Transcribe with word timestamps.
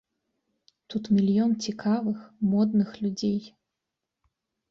Тут 0.93 1.03
мільён 1.17 1.51
цікавых, 1.65 2.17
модных 2.53 2.89
людзей. 3.05 3.39